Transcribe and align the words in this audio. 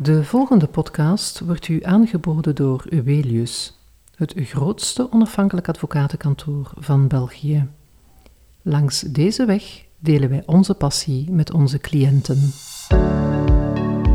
De 0.00 0.24
volgende 0.24 0.66
podcast 0.66 1.40
wordt 1.40 1.68
u 1.68 1.82
aangeboden 1.82 2.54
door 2.54 2.84
Uwelius, 2.90 3.78
het 4.14 4.34
grootste 4.36 5.12
onafhankelijk 5.12 5.68
advocatenkantoor 5.68 6.72
van 6.76 7.08
België. 7.08 7.68
Langs 8.62 9.00
deze 9.00 9.44
weg 9.44 9.84
delen 9.98 10.28
wij 10.28 10.42
onze 10.46 10.74
passie 10.74 11.30
met 11.30 11.52
onze 11.52 11.78
cliënten. 11.78 12.52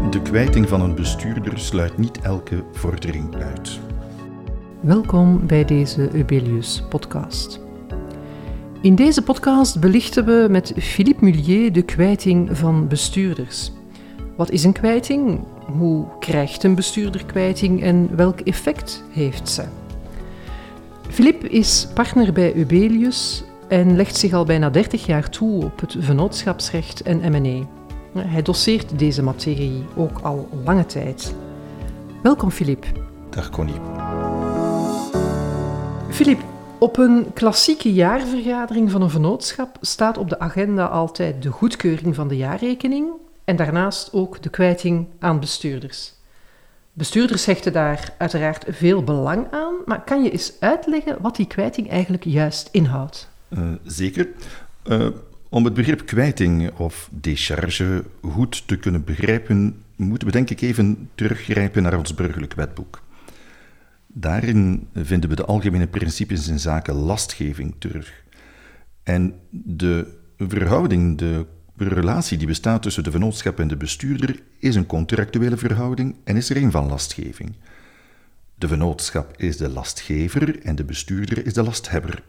De 0.09 0.19
kwijting 0.23 0.69
van 0.69 0.81
een 0.81 0.95
bestuurder 0.95 1.59
sluit 1.59 1.97
niet 1.97 2.19
elke 2.19 2.63
vordering 2.71 3.35
uit. 3.35 3.79
Welkom 4.81 5.47
bij 5.47 5.65
deze 5.65 6.09
Ubelius 6.11 6.83
podcast. 6.89 7.59
In 8.81 8.95
deze 8.95 9.21
podcast 9.21 9.79
belichten 9.79 10.25
we 10.25 10.47
met 10.49 10.73
Philippe 10.77 11.23
Mullier 11.23 11.73
de 11.73 11.81
kwijting 11.81 12.57
van 12.57 12.87
bestuurders. 12.87 13.71
Wat 14.37 14.51
is 14.51 14.63
een 14.63 14.73
kwijting? 14.73 15.45
Hoe 15.77 16.05
krijgt 16.19 16.63
een 16.63 16.75
bestuurder 16.75 17.25
kwijting 17.25 17.83
en 17.83 18.15
welk 18.15 18.39
effect 18.39 19.03
heeft 19.11 19.49
ze? 19.49 19.63
Philippe 21.09 21.49
is 21.49 21.87
partner 21.93 22.33
bij 22.33 22.53
Ubelius 22.53 23.43
en 23.67 23.95
legt 23.95 24.17
zich 24.17 24.33
al 24.33 24.45
bijna 24.45 24.69
30 24.69 25.05
jaar 25.05 25.29
toe 25.29 25.63
op 25.63 25.79
het 25.79 25.95
vennootschapsrecht 25.99 27.01
en 27.01 27.31
M&A. 27.31 27.67
Hij 28.19 28.41
doseert 28.41 28.99
deze 28.99 29.23
materie 29.23 29.85
ook 29.95 30.19
al 30.21 30.49
lange 30.65 30.85
tijd. 30.85 31.35
Welkom 32.23 32.51
Philippe. 32.51 32.87
Dag 33.29 33.49
Connie. 33.49 33.75
Philippe, 36.09 36.43
op 36.79 36.97
een 36.97 37.33
klassieke 37.33 37.93
jaarvergadering 37.93 38.91
van 38.91 39.01
een 39.01 39.09
vennootschap 39.09 39.77
staat 39.81 40.17
op 40.17 40.29
de 40.29 40.39
agenda 40.39 40.85
altijd 40.85 41.43
de 41.43 41.49
goedkeuring 41.49 42.15
van 42.15 42.27
de 42.27 42.37
jaarrekening 42.37 43.07
en 43.49 43.55
daarnaast 43.55 44.13
ook 44.13 44.41
de 44.41 44.49
kwijting 44.49 45.07
aan 45.19 45.39
bestuurders. 45.39 46.13
Bestuurders 46.93 47.45
hechten 47.45 47.73
daar 47.73 48.13
uiteraard 48.17 48.65
veel 48.67 49.03
belang 49.03 49.47
aan, 49.51 49.75
maar 49.85 50.03
kan 50.03 50.23
je 50.23 50.31
eens 50.31 50.53
uitleggen 50.59 51.21
wat 51.21 51.35
die 51.35 51.47
kwijting 51.47 51.89
eigenlijk 51.89 52.23
juist 52.23 52.69
inhoudt? 52.71 53.29
Uh, 53.49 53.71
zeker. 53.83 54.27
Uh, 54.85 55.07
om 55.49 55.65
het 55.65 55.73
begrip 55.73 56.05
kwijting 56.05 56.71
of 56.77 57.09
décharge 57.11 58.03
goed 58.21 58.67
te 58.67 58.77
kunnen 58.77 59.03
begrijpen, 59.03 59.83
moeten 59.95 60.27
we 60.27 60.33
denk 60.33 60.49
ik 60.49 60.61
even 60.61 61.09
teruggrijpen 61.15 61.83
naar 61.83 61.97
ons 61.97 62.15
burgerlijk 62.15 62.53
wetboek. 62.53 63.01
Daarin 64.07 64.87
vinden 64.93 65.29
we 65.29 65.35
de 65.35 65.45
algemene 65.45 65.87
principes 65.87 66.47
in 66.47 66.59
zaken 66.59 66.93
lastgeving 66.93 67.75
terug. 67.79 68.23
En 69.03 69.33
de 69.49 70.17
verhouding, 70.37 71.17
de 71.17 71.45
relatie 71.87 72.37
die 72.37 72.47
bestaat 72.47 72.81
tussen 72.81 73.03
de 73.03 73.11
vennootschap 73.11 73.59
en 73.59 73.67
de 73.67 73.77
bestuurder 73.77 74.39
is 74.59 74.75
een 74.75 74.85
contractuele 74.85 75.57
verhouding 75.57 76.15
en 76.23 76.35
is 76.35 76.49
er 76.49 76.57
een 76.57 76.71
van 76.71 76.87
lastgeving. 76.87 77.55
De 78.55 78.67
vennootschap 78.67 79.33
is 79.37 79.57
de 79.57 79.69
lastgever 79.69 80.63
en 80.63 80.75
de 80.75 80.83
bestuurder 80.83 81.45
is 81.45 81.53
de 81.53 81.63
lasthebber. 81.63 82.23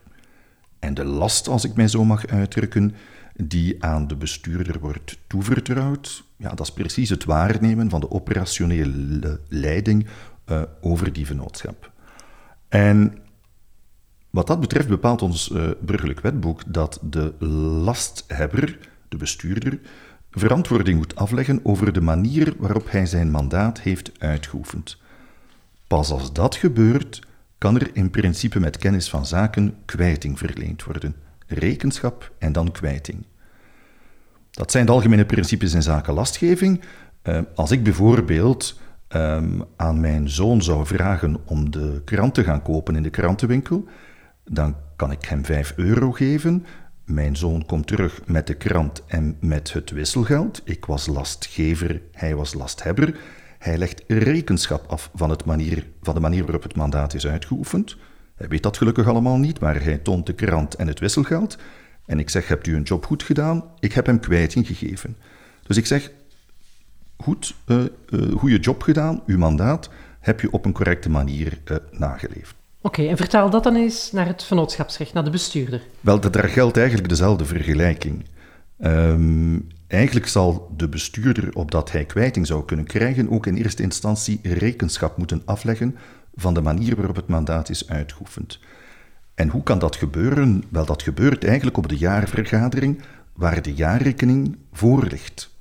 En 0.78 0.94
de 0.94 1.04
last, 1.04 1.48
als 1.48 1.64
ik 1.64 1.74
mij 1.74 1.88
zo 1.88 2.04
mag 2.04 2.26
uitdrukken, 2.26 2.94
die 3.36 3.84
aan 3.84 4.06
de 4.06 4.16
bestuurder 4.16 4.78
wordt 4.80 5.18
toevertrouwd, 5.26 6.24
ja, 6.36 6.48
dat 6.48 6.66
is 6.66 6.72
precies 6.72 7.10
het 7.10 7.24
waarnemen 7.24 7.90
van 7.90 8.00
de 8.00 8.10
operationele 8.10 9.40
leiding 9.48 10.06
uh, 10.50 10.62
over 10.80 11.12
die 11.12 11.26
vennootschap. 11.26 11.92
En 12.68 13.18
wat 14.30 14.46
dat 14.46 14.60
betreft 14.60 14.88
bepaalt 14.88 15.22
ons 15.22 15.50
uh, 15.50 15.70
burgerlijk 15.80 16.20
wetboek 16.20 16.62
dat 16.66 16.98
de 17.02 17.34
lasthebber 17.84 18.78
de 19.10 19.16
bestuurder, 19.16 19.78
verantwoording 20.30 20.98
moet 20.98 21.16
afleggen 21.16 21.60
over 21.62 21.92
de 21.92 22.00
manier 22.00 22.54
waarop 22.58 22.90
hij 22.90 23.06
zijn 23.06 23.30
mandaat 23.30 23.80
heeft 23.80 24.12
uitgeoefend. 24.18 24.98
Pas 25.86 26.10
als 26.10 26.32
dat 26.32 26.54
gebeurt, 26.54 27.20
kan 27.58 27.80
er 27.80 27.90
in 27.92 28.10
principe 28.10 28.60
met 28.60 28.76
kennis 28.76 29.10
van 29.10 29.26
zaken 29.26 29.74
kwijting 29.84 30.38
verleend 30.38 30.84
worden. 30.84 31.14
Rekenschap 31.46 32.32
en 32.38 32.52
dan 32.52 32.72
kwijting. 32.72 33.26
Dat 34.50 34.70
zijn 34.70 34.86
de 34.86 34.92
algemene 34.92 35.26
principes 35.26 35.74
in 35.74 35.82
zaken 35.82 36.14
lastgeving. 36.14 36.80
Eh, 37.22 37.40
als 37.54 37.70
ik 37.70 37.82
bijvoorbeeld 37.82 38.80
ehm, 39.08 39.60
aan 39.76 40.00
mijn 40.00 40.28
zoon 40.28 40.62
zou 40.62 40.86
vragen 40.86 41.36
om 41.44 41.70
de 41.70 42.02
krant 42.04 42.34
te 42.34 42.44
gaan 42.44 42.62
kopen 42.62 42.96
in 42.96 43.02
de 43.02 43.10
krantenwinkel, 43.10 43.88
dan 44.44 44.76
kan 44.96 45.10
ik 45.10 45.24
hem 45.24 45.44
5 45.44 45.72
euro 45.76 46.12
geven 46.12 46.66
mijn 47.10 47.36
zoon 47.36 47.66
komt 47.66 47.86
terug 47.86 48.20
met 48.26 48.46
de 48.46 48.54
krant 48.54 49.02
en 49.06 49.36
met 49.40 49.72
het 49.72 49.90
wisselgeld. 49.90 50.62
Ik 50.64 50.84
was 50.84 51.06
lastgever, 51.06 52.02
hij 52.12 52.34
was 52.34 52.54
lasthebber. 52.54 53.18
Hij 53.58 53.78
legt 53.78 54.02
rekenschap 54.06 54.86
af 54.86 55.10
van, 55.14 55.30
het 55.30 55.44
manier, 55.44 55.86
van 56.02 56.14
de 56.14 56.20
manier 56.20 56.42
waarop 56.42 56.62
het 56.62 56.76
mandaat 56.76 57.14
is 57.14 57.26
uitgeoefend. 57.26 57.96
Hij 58.34 58.48
weet 58.48 58.62
dat 58.62 58.76
gelukkig 58.76 59.06
allemaal 59.06 59.38
niet, 59.38 59.60
maar 59.60 59.82
hij 59.82 59.98
toont 59.98 60.26
de 60.26 60.34
krant 60.34 60.74
en 60.74 60.86
het 60.86 61.00
wisselgeld. 61.00 61.58
En 62.06 62.18
ik 62.18 62.30
zeg, 62.30 62.48
hebt 62.48 62.66
u 62.66 62.76
een 62.76 62.82
job 62.82 63.06
goed 63.06 63.22
gedaan? 63.22 63.64
Ik 63.78 63.92
heb 63.92 64.06
hem 64.06 64.20
kwijting 64.20 64.66
gegeven. 64.66 65.16
Dus 65.62 65.76
ik 65.76 65.86
zeg, 65.86 66.10
goed, 67.16 67.54
uh, 67.66 67.84
uh, 68.08 68.32
goede 68.32 68.58
job 68.58 68.82
gedaan, 68.82 69.22
uw 69.26 69.38
mandaat 69.38 69.90
heb 70.20 70.40
je 70.40 70.50
op 70.50 70.64
een 70.64 70.72
correcte 70.72 71.10
manier 71.10 71.58
uh, 71.64 71.76
nageleefd. 71.90 72.59
Oké, 72.82 73.06
en 73.06 73.16
vertaal 73.16 73.50
dat 73.50 73.64
dan 73.64 73.76
eens 73.76 74.12
naar 74.12 74.26
het 74.26 74.42
vennootschapsrecht, 74.42 75.12
naar 75.12 75.24
de 75.24 75.30
bestuurder. 75.30 75.82
Wel, 76.00 76.20
daar 76.20 76.48
geldt 76.48 76.76
eigenlijk 76.76 77.08
dezelfde 77.08 77.44
vergelijking. 77.44 78.24
Um, 78.78 79.66
eigenlijk 79.86 80.26
zal 80.26 80.72
de 80.76 80.88
bestuurder, 80.88 81.54
opdat 81.54 81.92
hij 81.92 82.04
kwijting 82.04 82.46
zou 82.46 82.64
kunnen 82.64 82.86
krijgen, 82.86 83.30
ook 83.30 83.46
in 83.46 83.56
eerste 83.56 83.82
instantie 83.82 84.40
rekenschap 84.42 85.16
moeten 85.16 85.42
afleggen 85.44 85.96
van 86.34 86.54
de 86.54 86.60
manier 86.60 86.96
waarop 86.96 87.16
het 87.16 87.28
mandaat 87.28 87.68
is 87.68 87.88
uitgeoefend. 87.88 88.58
En 89.34 89.48
hoe 89.48 89.62
kan 89.62 89.78
dat 89.78 89.96
gebeuren? 89.96 90.64
Wel, 90.68 90.84
dat 90.84 91.02
gebeurt 91.02 91.44
eigenlijk 91.44 91.76
op 91.76 91.88
de 91.88 91.96
jaarvergadering 91.96 93.00
waar 93.32 93.62
de 93.62 93.74
jaarrekening 93.74 94.56
voor 94.72 95.04
ligt. 95.04 95.58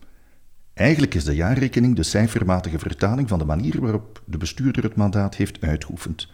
Eigenlijk 0.74 1.14
is 1.16 1.24
de 1.24 1.36
jaarrekening 1.36 1.96
de 1.96 2.04
cijfermatige 2.04 2.80
vertaling 2.80 3.30
van 3.30 3.40
de 3.40 3.46
manier 3.46 3.82
waarop 3.82 4.22
de 4.26 4.38
bestuurder 4.38 4.84
het 4.84 4.96
mandaat 4.96 5.36
heeft 5.36 5.62
uitgeoefend. 5.62 6.28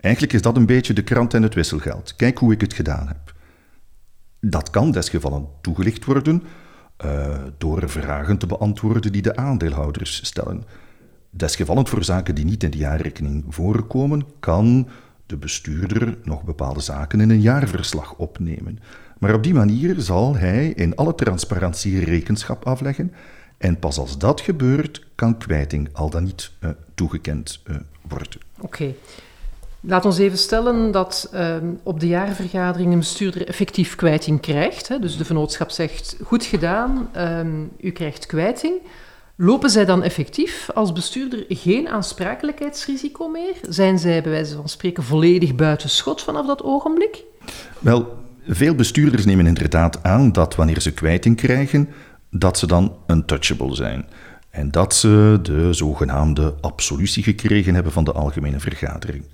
Eigenlijk 0.00 0.32
is 0.32 0.42
dat 0.42 0.56
een 0.56 0.66
beetje 0.66 0.92
de 0.92 1.02
krant 1.02 1.34
en 1.34 1.42
het 1.42 1.54
wisselgeld. 1.54 2.16
Kijk 2.16 2.38
hoe 2.38 2.52
ik 2.52 2.60
het 2.60 2.74
gedaan 2.74 3.08
heb. 3.08 3.34
Dat 4.40 4.70
kan 4.70 4.90
desgevallen 4.90 5.48
toegelicht 5.60 6.04
worden 6.04 6.42
uh, 7.04 7.36
door 7.58 7.88
vragen 7.88 8.38
te 8.38 8.46
beantwoorden 8.46 9.12
die 9.12 9.22
de 9.22 9.36
aandeelhouders 9.36 10.26
stellen. 10.26 10.64
Desgevallend 11.30 11.88
voor 11.88 12.04
zaken 12.04 12.34
die 12.34 12.44
niet 12.44 12.62
in 12.62 12.70
de 12.70 12.78
jaarrekening 12.78 13.44
voorkomen, 13.48 14.26
kan 14.40 14.88
de 15.26 15.36
bestuurder 15.36 16.18
nog 16.24 16.44
bepaalde 16.44 16.80
zaken 16.80 17.20
in 17.20 17.30
een 17.30 17.40
jaarverslag 17.40 18.14
opnemen. 18.14 18.78
Maar 19.18 19.34
op 19.34 19.42
die 19.42 19.54
manier 19.54 20.00
zal 20.00 20.36
hij 20.36 20.68
in 20.68 20.96
alle 20.96 21.14
transparantie 21.14 22.04
rekenschap 22.04 22.66
afleggen 22.66 23.12
en 23.58 23.78
pas 23.78 23.98
als 23.98 24.18
dat 24.18 24.40
gebeurt, 24.40 25.06
kan 25.14 25.38
kwijting 25.38 25.88
al 25.92 26.10
dan 26.10 26.24
niet 26.24 26.52
uh, 26.60 26.70
toegekend 26.94 27.62
uh, 27.66 27.76
worden. 28.08 28.40
Oké. 28.60 28.94
Laat 29.80 30.04
ons 30.04 30.18
even 30.18 30.38
stellen 30.38 30.90
dat 30.90 31.30
uh, 31.34 31.56
op 31.82 32.00
de 32.00 32.06
jaarvergadering 32.06 32.92
een 32.92 32.98
bestuurder 32.98 33.48
effectief 33.48 33.94
kwijting 33.94 34.40
krijgt. 34.40 34.88
Hè, 34.88 34.98
dus 34.98 35.16
de 35.16 35.24
vennootschap 35.24 35.70
zegt, 35.70 36.16
goed 36.24 36.44
gedaan, 36.44 37.10
um, 37.16 37.70
u 37.80 37.90
krijgt 37.90 38.26
kwijting. 38.26 38.74
Lopen 39.36 39.70
zij 39.70 39.84
dan 39.84 40.02
effectief 40.02 40.70
als 40.74 40.92
bestuurder 40.92 41.44
geen 41.48 41.88
aansprakelijkheidsrisico 41.88 43.28
meer? 43.28 43.54
Zijn 43.68 43.98
zij 43.98 44.22
bij 44.22 44.30
wijze 44.30 44.56
van 44.56 44.68
spreken 44.68 45.02
volledig 45.02 45.54
buiten 45.54 45.88
schot 45.88 46.22
vanaf 46.22 46.46
dat 46.46 46.62
ogenblik? 46.62 47.24
Wel, 47.78 48.16
veel 48.46 48.74
bestuurders 48.74 49.24
nemen 49.24 49.46
inderdaad 49.46 50.02
aan 50.02 50.32
dat 50.32 50.54
wanneer 50.54 50.80
ze 50.80 50.92
kwijting 50.92 51.36
krijgen, 51.36 51.88
dat 52.30 52.58
ze 52.58 52.66
dan 52.66 52.96
untouchable 53.06 53.74
zijn. 53.74 54.06
En 54.50 54.70
dat 54.70 54.94
ze 54.94 55.38
de 55.42 55.72
zogenaamde 55.72 56.54
absolutie 56.60 57.22
gekregen 57.22 57.74
hebben 57.74 57.92
van 57.92 58.04
de 58.04 58.12
algemene 58.12 58.60
vergadering. 58.60 59.24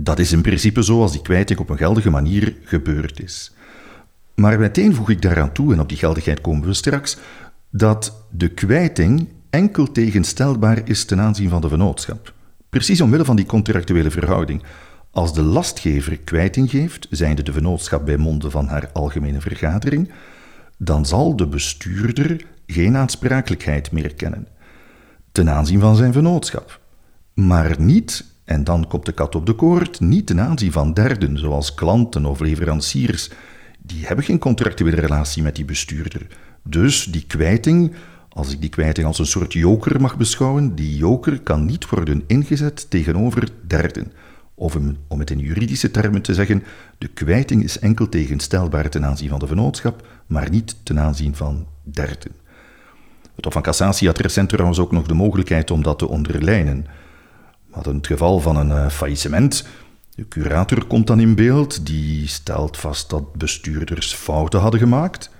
Dat 0.00 0.18
is 0.18 0.32
in 0.32 0.42
principe 0.42 0.84
zo 0.84 1.00
als 1.00 1.12
die 1.12 1.22
kwijting 1.22 1.58
op 1.58 1.70
een 1.70 1.76
geldige 1.76 2.10
manier 2.10 2.56
gebeurd 2.64 3.22
is. 3.22 3.52
Maar 4.34 4.58
meteen 4.58 4.94
voeg 4.94 5.10
ik 5.10 5.22
daaraan 5.22 5.52
toe, 5.52 5.72
en 5.72 5.80
op 5.80 5.88
die 5.88 5.98
geldigheid 5.98 6.40
komen 6.40 6.66
we 6.66 6.74
straks, 6.74 7.16
dat 7.70 8.26
de 8.30 8.48
kwijting 8.48 9.28
enkel 9.50 9.92
tegenstelbaar 9.92 10.88
is 10.88 11.04
ten 11.04 11.20
aanzien 11.20 11.48
van 11.48 11.60
de 11.60 11.68
vennootschap. 11.68 12.34
Precies 12.68 13.00
omwille 13.00 13.24
van 13.24 13.36
die 13.36 13.46
contractuele 13.46 14.10
verhouding. 14.10 14.62
Als 15.10 15.34
de 15.34 15.42
lastgever 15.42 16.18
kwijting 16.18 16.70
geeft, 16.70 17.06
zijnde 17.10 17.42
de 17.42 17.52
vennootschap 17.52 18.04
bij 18.04 18.16
monden 18.16 18.50
van 18.50 18.66
haar 18.66 18.90
algemene 18.92 19.40
vergadering, 19.40 20.12
dan 20.76 21.06
zal 21.06 21.36
de 21.36 21.46
bestuurder 21.46 22.46
geen 22.66 22.96
aansprakelijkheid 22.96 23.92
meer 23.92 24.14
kennen 24.14 24.48
ten 25.32 25.50
aanzien 25.50 25.80
van 25.80 25.96
zijn 25.96 26.12
vennootschap, 26.12 26.80
maar 27.34 27.80
niet 27.80 28.27
en 28.48 28.64
dan 28.64 28.86
komt 28.86 29.06
de 29.06 29.12
kat 29.12 29.34
op 29.34 29.46
de 29.46 29.52
koord, 29.52 30.00
niet 30.00 30.26
ten 30.26 30.40
aanzien 30.40 30.72
van 30.72 30.94
derden, 30.94 31.38
zoals 31.38 31.74
klanten 31.74 32.24
of 32.24 32.40
leveranciers. 32.40 33.30
Die 33.78 34.06
hebben 34.06 34.24
geen 34.24 34.38
contractuele 34.38 35.00
relatie 35.00 35.42
met 35.42 35.56
die 35.56 35.64
bestuurder. 35.64 36.26
Dus 36.62 37.04
die 37.04 37.26
kwijting, 37.26 37.94
als 38.28 38.52
ik 38.52 38.60
die 38.60 38.70
kwijting 38.70 39.06
als 39.06 39.18
een 39.18 39.26
soort 39.26 39.52
joker 39.52 40.00
mag 40.00 40.16
beschouwen, 40.16 40.74
die 40.74 40.96
joker 40.96 41.40
kan 41.40 41.64
niet 41.64 41.88
worden 41.88 42.22
ingezet 42.26 42.90
tegenover 42.90 43.48
derden. 43.66 44.12
Of 44.54 44.76
om 45.08 45.18
het 45.18 45.30
in 45.30 45.38
juridische 45.38 45.90
termen 45.90 46.22
te 46.22 46.34
zeggen, 46.34 46.62
de 46.98 47.08
kwijting 47.08 47.62
is 47.64 47.78
enkel 47.78 48.08
tegenstelbaar 48.08 48.90
ten 48.90 49.04
aanzien 49.04 49.28
van 49.28 49.38
de 49.38 49.46
vennootschap, 49.46 50.06
maar 50.26 50.50
niet 50.50 50.76
ten 50.82 50.98
aanzien 50.98 51.36
van 51.36 51.66
derden. 51.82 52.32
Het 53.34 53.44
Hof 53.44 53.52
van 53.52 53.62
Cassatie 53.62 54.08
had 54.08 54.18
recent 54.18 54.48
trouwens 54.48 54.78
ook 54.78 54.92
nog 54.92 55.06
de 55.06 55.14
mogelijkheid 55.14 55.70
om 55.70 55.82
dat 55.82 55.98
te 55.98 56.08
onderlijnen. 56.08 56.86
In 57.86 57.94
het 57.96 58.06
geval 58.06 58.40
van 58.40 58.56
een 58.56 58.68
uh, 58.68 58.88
faillissement, 58.88 59.66
de 60.14 60.28
curator 60.28 60.84
komt 60.84 61.06
dan 61.06 61.20
in 61.20 61.34
beeld, 61.34 61.86
die 61.86 62.28
stelt 62.28 62.76
vast 62.76 63.10
dat 63.10 63.34
bestuurders 63.34 64.14
fouten 64.14 64.60
hadden 64.60 64.80
gemaakt. 64.80 65.30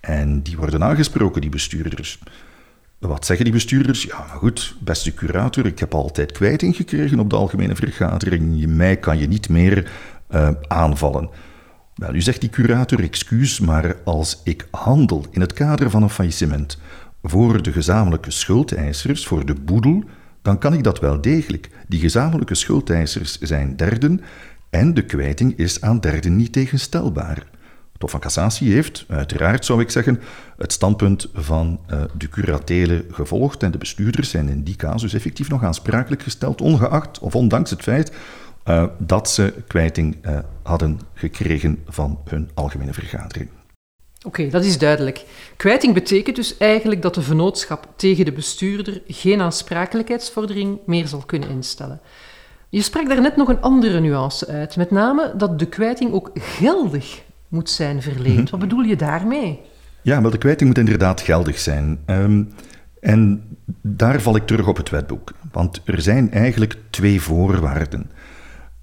En 0.00 0.42
die 0.42 0.56
worden 0.56 0.84
aangesproken, 0.84 1.40
die 1.40 1.50
bestuurders. 1.50 2.18
Wat 2.98 3.26
zeggen 3.26 3.44
die 3.44 3.54
bestuurders? 3.54 4.02
Ja, 4.02 4.18
maar 4.18 4.36
goed, 4.36 4.74
beste 4.80 5.14
curator, 5.14 5.66
ik 5.66 5.78
heb 5.78 5.94
altijd 5.94 6.32
kwijting 6.32 6.76
gekregen 6.76 7.18
op 7.18 7.30
de 7.30 7.36
algemene 7.36 7.76
vergadering. 7.76 8.66
Mij 8.66 8.96
kan 8.96 9.18
je 9.18 9.28
niet 9.28 9.48
meer 9.48 9.90
uh, 10.30 10.48
aanvallen. 10.66 11.30
Wel, 11.94 12.14
u 12.14 12.20
zegt 12.20 12.40
die 12.40 12.50
curator, 12.50 13.02
excuus, 13.02 13.60
maar 13.60 13.96
als 14.04 14.40
ik 14.44 14.68
handel 14.70 15.24
in 15.30 15.40
het 15.40 15.52
kader 15.52 15.90
van 15.90 16.02
een 16.02 16.10
faillissement 16.10 16.78
voor 17.22 17.62
de 17.62 17.72
gezamenlijke 17.72 18.30
schuldeisers, 18.30 19.26
voor 19.26 19.46
de 19.46 19.54
boedel, 19.54 20.04
dan 20.46 20.58
kan 20.58 20.72
ik 20.72 20.84
dat 20.84 21.00
wel 21.00 21.20
degelijk. 21.20 21.70
Die 21.88 22.00
gezamenlijke 22.00 22.54
schuldeisers 22.54 23.38
zijn 23.40 23.76
derden 23.76 24.20
en 24.70 24.94
de 24.94 25.04
kwijting 25.04 25.58
is 25.58 25.80
aan 25.80 26.00
derden 26.00 26.36
niet 26.36 26.52
tegenstelbaar. 26.52 27.36
Het 27.92 28.02
Hof 28.02 28.10
van 28.10 28.20
Cassatie 28.20 28.72
heeft, 28.72 29.04
uiteraard 29.08 29.64
zou 29.64 29.80
ik 29.80 29.90
zeggen, 29.90 30.20
het 30.56 30.72
standpunt 30.72 31.28
van 31.32 31.80
uh, 31.90 32.02
de 32.18 32.28
curatelen 32.28 33.04
gevolgd 33.10 33.62
en 33.62 33.70
de 33.70 33.78
bestuurders 33.78 34.30
zijn 34.30 34.48
in 34.48 34.62
die 34.62 34.76
casus 34.76 35.14
effectief 35.14 35.48
nog 35.48 35.64
aansprakelijk 35.64 36.22
gesteld, 36.22 36.60
ongeacht 36.60 37.18
of 37.18 37.34
ondanks 37.34 37.70
het 37.70 37.82
feit 37.82 38.12
uh, 38.64 38.84
dat 38.98 39.30
ze 39.30 39.54
kwijting 39.66 40.16
uh, 40.22 40.38
hadden 40.62 41.00
gekregen 41.14 41.82
van 41.86 42.20
hun 42.24 42.50
algemene 42.54 42.92
vergadering. 42.92 43.48
Oké, 44.26 44.48
dat 44.48 44.64
is 44.64 44.78
duidelijk. 44.78 45.24
Kwijting 45.56 45.94
betekent 45.94 46.36
dus 46.36 46.56
eigenlijk 46.56 47.02
dat 47.02 47.14
de 47.14 47.22
vennootschap 47.22 47.88
tegen 47.96 48.24
de 48.24 48.32
bestuurder 48.32 49.02
geen 49.06 49.40
aansprakelijkheidsvordering 49.40 50.78
meer 50.86 51.06
zal 51.06 51.22
kunnen 51.26 51.48
instellen. 51.48 52.00
Je 52.68 52.82
sprak 52.82 53.08
daarnet 53.08 53.36
nog 53.36 53.48
een 53.48 53.60
andere 53.60 54.00
nuance 54.00 54.46
uit, 54.46 54.76
met 54.76 54.90
name 54.90 55.34
dat 55.36 55.58
de 55.58 55.66
kwijting 55.66 56.12
ook 56.12 56.30
geldig 56.34 57.22
moet 57.48 57.70
zijn 57.70 58.02
verleend. 58.02 58.42
Mhm. 58.42 58.50
Wat 58.50 58.60
bedoel 58.60 58.82
je 58.82 58.96
daarmee? 58.96 59.60
Ja, 60.02 60.22
wel, 60.22 60.30
de 60.30 60.38
kwijting 60.38 60.68
moet 60.68 60.78
inderdaad 60.78 61.20
geldig 61.20 61.58
zijn. 61.58 61.98
Um, 62.06 62.52
en 63.00 63.42
daar 63.80 64.20
val 64.20 64.36
ik 64.36 64.46
terug 64.46 64.68
op 64.68 64.76
het 64.76 64.90
wetboek. 64.90 65.32
Want 65.52 65.80
er 65.84 66.02
zijn 66.02 66.32
eigenlijk 66.32 66.76
twee 66.90 67.20
voorwaarden. 67.20 68.10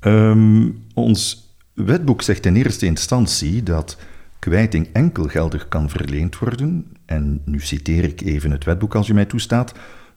Um, 0.02 0.86
ons 0.94 1.52
wetboek 1.74 2.22
zegt 2.22 2.46
in 2.46 2.56
eerste 2.56 2.86
instantie 2.86 3.64
dat 3.64 3.98
kwijting 4.44 4.88
enkel 4.94 5.28
geldig 5.28 5.68
kan 5.68 5.90
verleend 5.90 6.38
worden, 6.40 6.88
en 7.06 7.42
nu 7.46 7.60
citeer 7.60 8.04
ik 8.04 8.22
even 8.22 8.52
het 8.52 8.64
wetboek 8.64 8.96
als 8.96 9.08
je 9.08 9.14
mij 9.14 9.26
toestaat, 9.26 9.74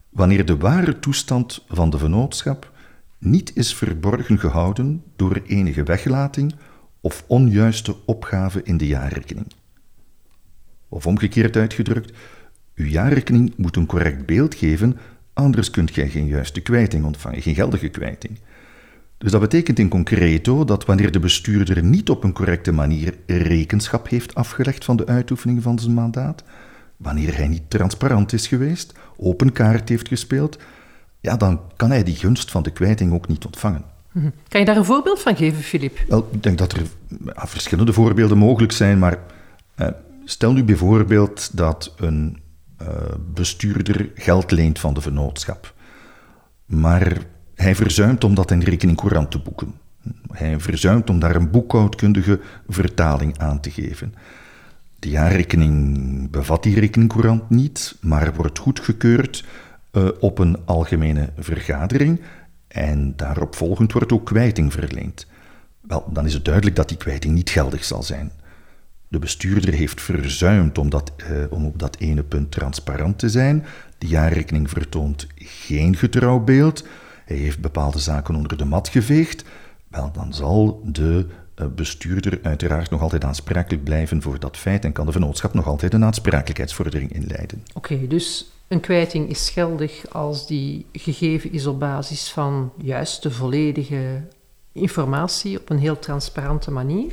wanneer 0.08 0.44
de 0.44 0.56
ware 0.56 0.99
toestand 0.99 1.64
van 1.69 1.90
de 1.90 1.99
vennootschap 1.99 2.73
niet 3.19 3.56
is 3.56 3.75
verborgen 3.75 4.38
gehouden 4.38 5.02
door 5.17 5.43
enige 5.46 5.82
weglating 5.82 6.55
of 7.00 7.25
onjuiste 7.26 7.96
opgave 8.06 8.62
in 8.62 8.76
de 8.76 8.87
jaarrekening. 8.87 9.46
Of 10.88 11.06
omgekeerd 11.06 11.56
uitgedrukt, 11.56 12.12
uw 12.75 12.87
jaarrekening 12.87 13.52
moet 13.56 13.76
een 13.76 13.87
correct 13.87 14.26
beeld 14.26 14.55
geven, 14.55 14.99
anders 15.32 15.70
kunt 15.70 15.90
gij 15.90 16.08
geen 16.08 16.26
juiste 16.26 16.61
kwijting 16.61 17.05
ontvangen, 17.05 17.43
geen 17.43 17.55
geldige 17.55 17.88
kwijting. 17.88 18.38
Dus 19.18 19.30
dat 19.30 19.40
betekent 19.40 19.78
in 19.78 19.88
concreto 19.88 20.64
dat 20.64 20.84
wanneer 20.84 21.12
de 21.12 21.18
bestuurder 21.18 21.82
niet 21.82 22.10
op 22.10 22.24
een 22.24 22.32
correcte 22.32 22.72
manier 22.72 23.14
rekenschap 23.26 24.08
heeft 24.08 24.34
afgelegd 24.34 24.84
van 24.84 24.96
de 24.96 25.06
uitoefening 25.06 25.62
van 25.62 25.78
zijn 25.78 25.94
mandaat, 25.94 26.42
wanneer 26.96 27.36
hij 27.36 27.48
niet 27.48 27.70
transparant 27.70 28.32
is 28.32 28.46
geweest, 28.46 28.92
open 29.16 29.52
kaart 29.52 29.88
heeft 29.88 30.08
gespeeld, 30.08 30.58
ja, 31.20 31.36
dan 31.36 31.60
kan 31.76 31.90
hij 31.90 32.02
die 32.02 32.14
gunst 32.14 32.50
van 32.50 32.62
de 32.62 32.70
kwijting 32.70 33.12
ook 33.12 33.28
niet 33.28 33.44
ontvangen. 33.44 33.84
Mhm. 34.12 34.30
Kan 34.48 34.60
je 34.60 34.66
daar 34.66 34.76
een 34.76 34.84
voorbeeld 34.84 35.20
van 35.20 35.36
geven, 35.36 35.62
Filip? 35.62 35.98
Wel, 36.08 36.28
ik 36.32 36.42
denk 36.42 36.58
dat 36.58 36.72
er 36.72 36.82
verschillende 37.34 37.92
voorbeelden 37.92 38.38
mogelijk 38.38 38.72
zijn, 38.72 38.98
maar 38.98 39.18
eh, 39.74 39.88
stel 40.24 40.52
nu 40.52 40.64
bijvoorbeeld 40.64 41.56
dat 41.56 41.94
een 41.96 42.40
uh, 42.82 42.88
bestuurder 43.34 44.10
geld 44.14 44.50
leent 44.50 44.78
van 44.78 44.94
de 44.94 45.00
vennootschap, 45.00 45.74
maar 46.66 47.16
hij 47.56 47.75
verzuimt 47.75 48.25
om 48.25 48.35
dat 48.35 48.50
in 48.50 48.61
rekening 48.61 48.97
courant 48.97 49.31
te 49.31 49.38
boeken. 49.38 49.75
Hij 50.32 50.61
verzuimt 50.61 51.11
om 51.11 51.19
daar 51.19 51.37
een 51.37 51.50
boekhoudkundige 51.50 52.41
vertaling 52.69 53.38
aan 53.38 53.61
te 53.61 53.70
geven. 53.70 54.14
De 54.99 55.08
jaarrekening 55.08 56.31
bevat 56.31 56.62
die 56.62 56.81
rekeningcourant 56.81 57.50
niet, 57.50 57.97
maar 58.00 58.35
wordt 58.35 58.58
goedgekeurd 58.58 59.44
uh, 59.93 60.08
op 60.20 60.38
een 60.38 60.56
algemene 60.64 61.31
vergadering 61.38 62.20
en 62.69 63.17
daarop 63.17 63.55
volgend 63.55 63.93
wordt 63.93 64.12
ook 64.12 64.26
kwijting 64.26 64.73
verleend. 64.73 65.26
Wel, 65.81 66.11
dan 66.12 66.26
is 66.26 66.35
het 66.35 66.44
duidelijk 66.44 66.76
dat 66.76 66.88
die 66.88 66.97
kwijting 66.97 67.35
niet 67.35 67.50
geldig 67.50 67.85
zal 67.85 68.02
zijn. 68.02 68.32
De 69.09 69.19
bestuurder 69.19 69.75
heeft 69.75 70.00
verzuimd 70.00 70.79
om, 70.79 70.91
dat, 70.91 71.12
eh, 71.17 71.26
om 71.50 71.64
op 71.67 71.79
dat 71.79 71.97
ene 71.99 72.23
punt 72.23 72.50
transparant 72.50 73.19
te 73.19 73.29
zijn. 73.29 73.64
De 73.99 74.06
jaarrekening 74.06 74.70
vertoont 74.70 75.26
geen 75.37 75.97
getrouw 75.97 76.38
beeld. 76.38 76.85
Hij 77.26 77.37
heeft 77.37 77.61
bepaalde 77.61 77.99
zaken 77.99 78.34
onder 78.34 78.56
de 78.56 78.64
mat 78.64 78.88
geveegd. 78.88 79.44
Wel, 79.88 80.11
dan 80.12 80.34
zal 80.34 80.81
de 80.84 81.26
uh, 81.56 81.67
bestuurder 81.75 82.38
uiteraard 82.43 82.90
nog 82.90 83.00
altijd 83.00 83.25
aansprakelijk 83.25 83.84
blijven 83.84 84.23
voor 84.23 84.38
dat 84.38 84.56
feit 84.56 84.84
en 84.84 84.93
kan 84.93 85.06
de 85.06 85.12
vennootschap 85.12 85.55
nog 85.55 85.67
altijd 85.67 85.94
een 85.94 86.05
aansprakelijkheidsvordering 86.05 87.12
inleiden. 87.12 87.64
Oké, 87.75 88.06
dus 88.06 88.50
een 88.69 88.81
kwijting 88.81 89.28
is 89.28 89.50
geldig 89.50 90.12
als 90.12 90.46
die 90.46 90.87
gegeven 90.93 91.52
is 91.52 91.67
op 91.67 91.78
basis 91.81 92.31
van 92.31 92.73
juiste, 92.76 93.31
volledige 93.31 94.23
informatie 94.73 95.61
op 95.61 95.70
een 95.70 95.78
heel 95.78 95.99
transparante 95.99 96.70
manier. 96.70 97.12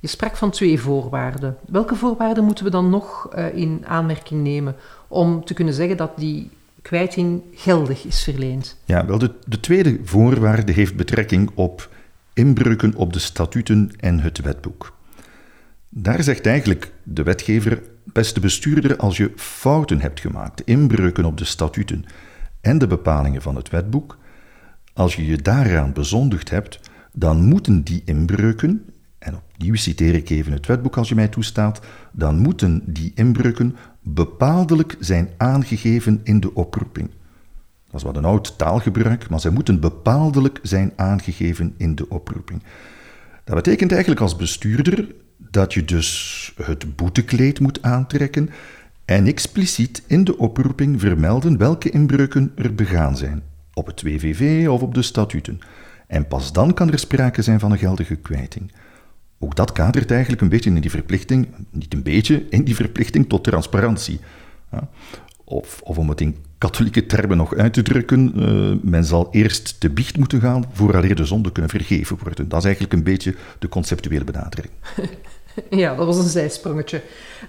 Je 0.00 0.08
sprak 0.08 0.36
van 0.36 0.50
twee 0.50 0.80
voorwaarden. 0.80 1.56
Welke 1.66 1.94
voorwaarden 1.94 2.44
moeten 2.44 2.64
we 2.64 2.70
dan 2.70 2.90
nog 2.90 3.28
uh, 3.34 3.54
in 3.54 3.84
aanmerking 3.86 4.42
nemen 4.42 4.76
om 5.08 5.44
te 5.44 5.54
kunnen 5.54 5.74
zeggen 5.74 5.96
dat 5.96 6.10
die 6.16 6.50
kwijting 6.86 7.42
geldig 7.54 8.04
is 8.04 8.22
verleend? 8.22 8.76
Ja, 8.84 9.06
wel, 9.06 9.18
de, 9.18 9.34
de 9.46 9.60
tweede 9.60 9.98
voorwaarde 10.04 10.72
heeft 10.72 10.96
betrekking 10.96 11.50
op 11.54 11.90
inbreuken 12.32 12.94
op 12.94 13.12
de 13.12 13.18
statuten 13.18 13.90
en 13.96 14.20
het 14.20 14.40
wetboek. 14.40 14.96
Daar 15.88 16.22
zegt 16.22 16.46
eigenlijk 16.46 16.92
de 17.02 17.22
wetgever 17.22 17.82
beste 18.04 18.40
bestuurder, 18.40 18.96
als 18.96 19.16
je 19.16 19.32
fouten 19.36 20.00
hebt 20.00 20.20
gemaakt, 20.20 20.62
inbreuken 20.64 21.24
op 21.24 21.38
de 21.38 21.44
statuten 21.44 22.04
en 22.60 22.78
de 22.78 22.86
bepalingen 22.86 23.42
van 23.42 23.56
het 23.56 23.70
wetboek, 23.70 24.18
als 24.92 25.16
je 25.16 25.26
je 25.26 25.36
daaraan 25.36 25.92
bezondigd 25.92 26.50
hebt, 26.50 26.80
dan 27.12 27.44
moeten 27.44 27.82
die 27.82 28.02
inbreuken, 28.04 28.68
en 28.68 28.94
opnieuw 29.56 29.74
citeer 29.74 30.14
ik 30.14 30.30
even 30.30 30.52
het 30.52 30.66
wetboek 30.66 30.96
als 30.96 31.08
je 31.08 31.14
mij 31.14 31.28
toestaat, 31.28 31.80
dan 32.12 32.38
moeten 32.38 32.82
die 32.86 33.12
inbreuken 33.14 33.76
bepaaldelijk 34.02 34.96
zijn 35.00 35.28
aangegeven 35.36 36.20
in 36.22 36.40
de 36.40 36.54
oproeping. 36.54 37.10
Dat 37.90 37.94
is 37.94 38.02
wat 38.02 38.16
een 38.16 38.24
oud 38.24 38.58
taalgebruik, 38.58 39.28
maar 39.28 39.40
zij 39.40 39.50
moeten 39.50 39.80
bepaaldelijk 39.80 40.58
zijn 40.62 40.92
aangegeven 40.96 41.74
in 41.76 41.94
de 41.94 42.08
oproeping. 42.08 42.62
Dat 43.44 43.54
betekent 43.54 43.90
eigenlijk 43.90 44.20
als 44.20 44.36
bestuurder 44.36 45.14
dat 45.36 45.74
je 45.74 45.84
dus 45.84 46.52
het 46.62 46.96
boetekleed 46.96 47.60
moet 47.60 47.82
aantrekken 47.82 48.50
en 49.04 49.26
expliciet 49.26 50.02
in 50.06 50.24
de 50.24 50.38
oproeping 50.38 51.00
vermelden 51.00 51.58
welke 51.58 51.90
inbreuken 51.90 52.52
er 52.54 52.74
begaan 52.74 53.16
zijn, 53.16 53.42
op 53.74 53.86
het 53.86 54.02
WVV 54.02 54.68
of 54.68 54.82
op 54.82 54.94
de 54.94 55.02
statuten. 55.02 55.58
En 56.06 56.26
pas 56.28 56.52
dan 56.52 56.74
kan 56.74 56.90
er 56.92 56.98
sprake 56.98 57.42
zijn 57.42 57.60
van 57.60 57.72
een 57.72 57.78
geldige 57.78 58.16
kwijting. 58.16 58.72
Ook 59.38 59.56
dat 59.56 59.72
kadert 59.72 60.10
eigenlijk 60.10 60.42
een 60.42 60.48
beetje 60.48 60.70
in 60.70 60.80
die 60.80 60.90
verplichting, 60.90 61.48
niet 61.70 61.94
een 61.94 62.02
beetje, 62.02 62.46
in 62.50 62.64
die 62.64 62.74
verplichting 62.74 63.28
tot 63.28 63.44
transparantie. 63.44 64.20
Of, 65.44 65.80
of 65.82 65.98
om 65.98 66.08
het 66.08 66.20
in 66.20 66.36
katholieke 66.58 67.06
termen 67.06 67.36
nog 67.36 67.54
uit 67.54 67.72
te 67.72 67.82
drukken, 67.82 68.32
uh, 68.36 68.76
men 68.82 69.04
zal 69.04 69.28
eerst 69.30 69.80
te 69.80 69.90
biecht 69.90 70.18
moeten 70.18 70.40
gaan 70.40 70.64
vooraleer 70.72 71.14
de 71.14 71.24
zonde 71.24 71.52
kunnen 71.52 71.70
vergeven 71.70 72.18
worden. 72.22 72.48
Dat 72.48 72.58
is 72.58 72.64
eigenlijk 72.64 72.94
een 72.94 73.02
beetje 73.02 73.34
de 73.58 73.68
conceptuele 73.68 74.24
benadering. 74.24 74.72
Ja, 75.70 75.94
dat 75.94 76.06
was 76.06 76.18
een 76.18 76.28
zijsprongetje. 76.28 77.02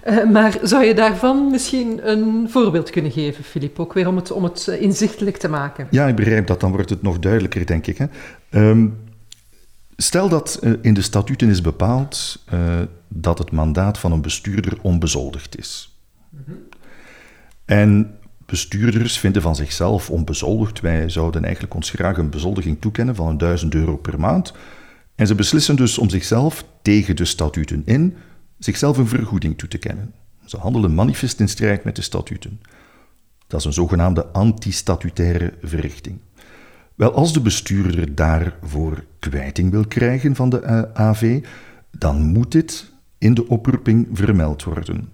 Uh, 0.06 0.30
maar 0.30 0.58
zou 0.62 0.84
je 0.84 0.94
daarvan 0.94 1.50
misschien 1.50 2.10
een 2.10 2.46
voorbeeld 2.50 2.90
kunnen 2.90 3.10
geven, 3.10 3.44
Filip? 3.44 3.78
Ook 3.78 3.92
weer 3.92 4.08
om 4.08 4.16
het, 4.16 4.30
om 4.30 4.44
het 4.44 4.68
eh, 4.68 4.82
inzichtelijk 4.82 5.36
te 5.36 5.48
maken. 5.48 5.86
Ja, 5.90 6.06
ik 6.06 6.16
begrijp 6.16 6.46
dat. 6.46 6.60
Dan 6.60 6.70
wordt 6.70 6.90
het 6.90 7.02
nog 7.02 7.18
duidelijker, 7.18 7.66
denk 7.66 7.86
ik. 7.86 7.98
Hè. 7.98 8.06
Um, 8.50 8.96
stel 10.02 10.28
dat 10.28 10.58
uh, 10.62 10.72
in 10.82 10.94
de 10.94 11.02
statuten 11.02 11.48
is 11.48 11.60
bepaald 11.60 12.44
dat 13.08 13.38
het 13.38 13.50
mandaat 13.50 13.98
van 13.98 14.12
een 14.12 14.22
bestuurder 14.22 14.78
onbezoldigd 14.82 15.58
is. 15.58 15.98
En 17.64 18.18
bestuurders 18.46 19.18
vinden 19.18 19.42
van 19.42 19.56
zichzelf 19.56 20.10
onbezoldigd. 20.10 20.80
Wij 20.80 21.08
zouden 21.08 21.44
eigenlijk 21.44 21.74
ons 21.74 21.90
graag 21.90 22.16
een 22.16 22.30
bezoldiging 22.30 22.80
toekennen 22.80 23.14
van 23.14 23.26
een 23.26 23.38
1000 23.38 23.74
euro 23.74 23.96
per 23.96 24.20
maand. 24.20 24.52
En 25.14 25.26
ze 25.26 25.34
beslissen 25.34 25.76
dus 25.76 25.98
om 25.98 26.10
zichzelf, 26.10 26.64
tegen 26.82 27.16
de 27.16 27.24
statuten 27.24 27.82
in, 27.84 28.16
zichzelf 28.58 28.98
een 28.98 29.08
vergoeding 29.08 29.58
toe 29.58 29.68
te 29.68 29.78
kennen. 29.78 30.14
Ze 30.44 30.56
handelen 30.56 30.94
manifest 30.94 31.40
in 31.40 31.48
strijd 31.48 31.84
met 31.84 31.96
de 31.96 32.02
statuten. 32.02 32.60
Dat 33.46 33.60
is 33.60 33.66
een 33.66 33.72
zogenaamde 33.72 34.26
antistatutaire 34.26 35.54
verrichting. 35.62 36.18
Wel, 36.98 37.12
als 37.12 37.32
de 37.32 37.40
bestuurder 37.40 38.14
daarvoor 38.14 39.04
kwijting 39.18 39.70
wil 39.70 39.86
krijgen 39.86 40.34
van 40.34 40.50
de 40.50 40.60
eh, 40.60 40.82
AV, 40.92 41.44
dan 41.90 42.22
moet 42.22 42.52
dit 42.52 42.92
in 43.18 43.34
de 43.34 43.48
oproeping 43.48 44.08
vermeld 44.12 44.64
worden. 44.64 45.08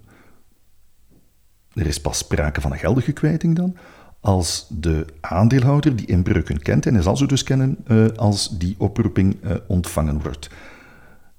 Er 1.72 1.86
is 1.86 2.00
pas 2.00 2.18
sprake 2.18 2.60
van 2.60 2.72
een 2.72 2.78
geldige 2.78 3.12
kwijting 3.12 3.56
dan, 3.56 3.76
als 4.20 4.66
de 4.68 5.06
aandeelhouder 5.20 5.96
die 5.96 6.06
inbreuken 6.06 6.62
kent, 6.62 6.86
en 6.86 6.94
hij 6.94 7.02
zal 7.02 7.16
ze 7.16 7.26
dus 7.26 7.42
kennen 7.42 7.76
uh, 7.88 8.06
als 8.16 8.58
die 8.58 8.74
oproeping 8.78 9.36
uh, 9.44 9.52
ontvangen 9.66 10.22
wordt. 10.22 10.50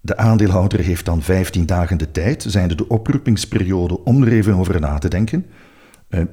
De 0.01 0.17
aandeelhouder 0.17 0.79
heeft 0.79 1.05
dan 1.05 1.21
15 1.21 1.65
dagen 1.65 1.97
de 1.97 2.11
tijd, 2.11 2.45
zijnde 2.47 2.75
de 2.75 2.87
oproepingsperiode, 2.87 4.03
om 4.03 4.23
er 4.23 4.31
even 4.31 4.53
over 4.53 4.79
na 4.79 4.97
te 4.97 5.07
denken. 5.07 5.45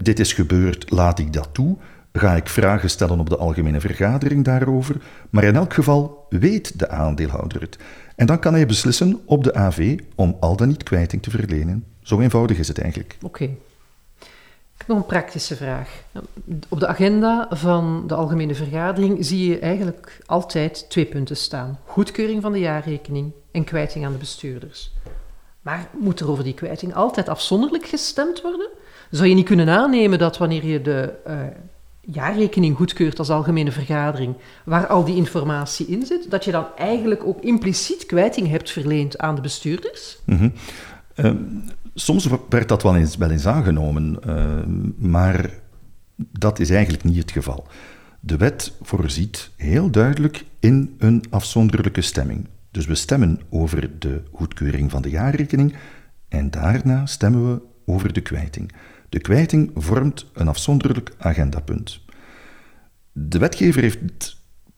Dit 0.03 0.19
is 0.19 0.33
gebeurd, 0.33 0.91
laat 0.91 1.19
ik 1.19 1.33
dat 1.33 1.49
toe. 1.53 1.77
Ga 2.13 2.37
ik 2.37 2.49
vragen 2.49 2.91
stellen 2.91 3.21
op 3.21 3.29
de 3.29 3.37
algemene 3.37 3.81
vergadering 3.81 4.45
daarover? 4.45 4.97
Maar 5.31 5.45
in 5.45 5.57
elk 5.57 5.75
geval 5.75 6.27
weet 6.29 6.79
de 6.79 6.89
aandeelhouder 6.89 7.61
het. 7.61 7.79
En 8.17 8.27
dan 8.27 8.39
kan 8.39 8.55
hij 8.55 8.67
beslissen 8.67 9.21
op 9.25 9.45
de 9.45 9.55
AV 9.55 9.99
om 10.15 10.37
al 10.41 10.57
dan 10.57 10.69
niet 10.69 10.83
kwijting 10.83 11.23
te 11.23 11.31
verlenen. 11.31 11.85
Zo 12.03 12.21
eenvoudig 12.21 12.59
is 12.59 12.69
het 12.69 12.81
eigenlijk. 12.81 13.17
Oké. 13.23 13.51
Nog 14.87 14.99
een 14.99 15.07
praktische 15.07 15.57
vraag. 15.57 16.03
Op 16.69 16.81
de 16.81 16.87
agenda 16.87 17.47
van 17.51 18.05
de 18.07 18.15
algemene 18.15 18.55
vergadering 18.55 19.25
zie 19.25 19.49
je 19.49 19.59
eigenlijk 19.59 20.19
altijd 20.27 20.87
twee 20.89 21.07
punten 21.07 21.37
staan: 21.37 21.79
goedkeuring 21.85 22.43
van 22.43 22.53
de 22.53 22.59
jaarrekening 22.59 23.33
en 23.53 23.65
kwijting 23.65 24.05
aan 24.05 24.13
de 24.13 24.19
bestuurders. 24.19 24.93
Maar 25.61 25.89
moet 25.99 26.21
er 26.21 26.31
over 26.31 26.45
die 26.45 26.55
kwijting 26.55 26.95
altijd 26.95 27.29
afzonderlijk 27.29 27.87
gestemd 27.87 28.43
worden? 28.43 28.69
Zou 29.11 29.29
je 29.29 29.35
niet 29.35 29.47
kunnen 29.47 29.69
aannemen 29.69 30.19
dat 30.19 30.39
wanneer 30.39 30.65
je 30.65 30.83
de 30.83 31.15
uh, 31.27 31.35
jaarrekening 32.05 32.77
goedkeurt 32.77 33.19
als 33.19 33.31
algemene 33.31 33.73
vergadering, 33.73 34.35
waar 34.65 34.87
al 34.87 35.05
die 35.05 35.17
informatie 35.17 35.87
in 35.87 36.07
zit, 36.07 36.31
dat 36.31 36.45
je 36.45 36.51
dan 36.51 36.67
eigenlijk 36.77 37.25
ook 37.25 37.41
impliciet 37.41 38.07
kwijting 38.07 38.49
hebt 38.49 38.71
verleend 38.71 39.19
aan 39.19 39.35
de 39.35 39.41
bestuurders? 39.41 40.19
Mm 40.27 40.53
Soms 41.95 42.29
werd 42.49 42.69
dat 42.69 42.83
wel 42.83 42.97
eens, 42.97 43.17
wel 43.17 43.31
eens 43.31 43.47
aangenomen, 43.47 44.19
uh, 44.27 44.63
maar 45.11 45.51
dat 46.17 46.59
is 46.59 46.71
eigenlijk 46.71 47.05
niet 47.05 47.17
het 47.17 47.31
geval. 47.31 47.67
De 48.21 48.37
wet 48.37 48.73
voorziet 48.83 49.51
heel 49.57 49.91
duidelijk 49.91 50.45
in 50.61 50.95
een 50.99 51.25
afzonderlijke 51.31 52.01
stemming. 52.01 52.49
Dus 52.71 52.87
we 52.87 52.95
stemmen 52.95 53.41
over 53.51 53.99
de 53.99 54.23
goedkeuring 54.33 54.91
van 54.91 55.03
de 55.03 55.11
jaarrekening 55.11 55.75
en 56.29 56.51
daarna 56.51 57.07
stemmen 57.07 57.53
we 57.53 57.63
over 57.85 58.13
de 58.13 58.21
kwijting. 58.21 58.73
De 59.13 59.21
kwijting 59.21 59.71
vormt 59.75 60.27
een 60.33 60.49
afzonderlijk 60.49 61.13
agendapunt. 61.19 62.01
De 63.13 63.39
wetgever 63.39 63.83
heeft 63.83 64.37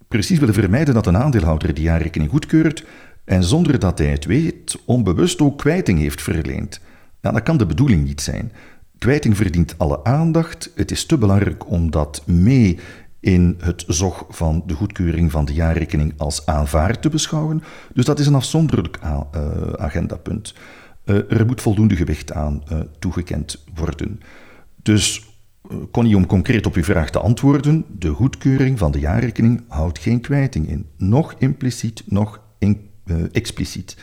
precies 0.09 0.39
willen 0.39 0.55
vermijden 0.55 0.95
dat 0.95 1.07
een 1.07 1.17
aandeelhouder 1.17 1.75
die 1.75 1.85
jaarrekening 1.85 2.31
goedkeurt 2.31 2.85
en 3.25 3.45
zonder 3.45 3.79
dat 3.79 3.99
hij 3.99 4.07
het 4.07 4.25
weet 4.25 4.79
onbewust 4.85 5.41
ook 5.41 5.59
kwijting 5.59 5.99
heeft 5.99 6.23
verleend. 6.23 6.81
Nou, 7.21 7.35
dat 7.35 7.45
kan 7.45 7.57
de 7.57 7.67
bedoeling 7.67 8.05
niet 8.05 8.21
zijn. 8.21 8.53
Kwijting 8.99 9.37
verdient 9.37 9.79
alle 9.79 10.05
aandacht. 10.05 10.71
Het 10.75 10.91
is 10.91 11.07
te 11.07 11.19
belangrijk 11.19 11.71
om 11.71 11.91
dat 11.91 12.23
mee 12.27 12.79
in 13.21 13.57
het 13.61 13.85
zog 13.87 14.27
van 14.29 14.63
de 14.67 14.75
goedkeuring 14.75 15.31
van 15.31 15.45
de 15.45 15.53
jaarrekening 15.53 16.15
als 16.17 16.47
aanvaard 16.47 17.03
te 17.03 17.09
beschouwen. 17.09 17.63
Dus 17.93 18.05
dat 18.05 18.19
is 18.19 18.27
een 18.27 18.35
afzonderlijk 18.35 18.99
uh, 19.05 19.21
agendapunt. 19.77 20.55
Uh, 21.05 21.33
er 21.33 21.47
moet 21.47 21.61
voldoende 21.61 21.97
gewicht 21.97 22.33
aan 22.33 22.63
uh, 22.73 22.79
toegekend 22.99 23.65
worden. 23.75 24.21
Dus, 24.83 25.23
Connie, 25.91 26.17
om 26.17 26.27
concreet 26.27 26.67
op 26.67 26.75
uw 26.75 26.83
vraag 26.83 27.11
te 27.11 27.19
antwoorden, 27.19 27.85
de 27.99 28.09
goedkeuring 28.09 28.79
van 28.79 28.93
de 28.93 28.99
jaarrekening 28.99 29.65
houdt 29.69 29.99
geen 29.99 30.21
kwijting 30.21 30.69
in. 30.69 30.87
Nog 30.97 31.35
impliciet, 31.39 32.03
nog 32.07 32.41
in, 32.59 32.91
expliciet. 33.33 33.97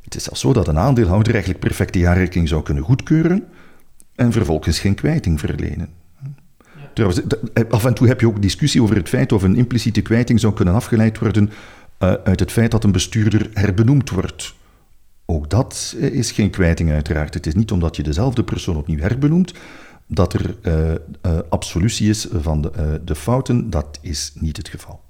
Het 0.00 0.14
is 0.14 0.22
zelfs 0.22 0.40
zo 0.40 0.52
dat 0.52 0.68
een 0.68 0.78
aandeelhouder 0.78 1.32
eigenlijk 1.32 1.60
perfecte 1.60 1.98
jaarrekening 1.98 2.48
zou 2.48 2.62
kunnen 2.62 2.84
goedkeuren 2.84 3.44
en 4.14 4.32
vervolgens 4.32 4.78
geen 4.78 4.94
kwijting 4.94 5.40
verlenen. 5.40 5.88
Trouwens, 6.94 7.22
af 7.68 7.84
en 7.84 7.94
toe 7.94 8.06
heb 8.06 8.20
je 8.20 8.26
ook 8.26 8.42
discussie 8.42 8.82
over 8.82 8.96
het 8.96 9.08
feit 9.08 9.32
of 9.32 9.42
een 9.42 9.56
impliciete 9.56 10.00
kwijting 10.00 10.40
zou 10.40 10.54
kunnen 10.54 10.74
afgeleid 10.74 11.18
worden 11.18 11.50
uh, 11.98 12.12
uit 12.12 12.40
het 12.40 12.52
feit 12.52 12.70
dat 12.70 12.84
een 12.84 12.92
bestuurder 12.92 13.50
herbenoemd 13.52 14.10
wordt. 14.10 14.54
Ook 15.26 15.50
dat 15.50 15.94
is 15.98 16.32
geen 16.32 16.50
kwijting 16.50 16.90
uiteraard. 16.90 17.34
Het 17.34 17.46
is 17.46 17.54
niet 17.54 17.70
omdat 17.70 17.96
je 17.96 18.02
dezelfde 18.02 18.44
persoon 18.44 18.76
opnieuw 18.76 18.98
herbenoemt 18.98 19.52
dat 20.06 20.32
er 20.32 20.56
uh, 20.62 21.38
absolutie 21.48 22.08
is 22.08 22.26
van 22.32 22.60
de, 22.60 23.00
de 23.04 23.14
fouten. 23.14 23.70
Dat 23.70 23.98
is 24.00 24.32
niet 24.34 24.56
het 24.56 24.68
geval. 24.68 25.00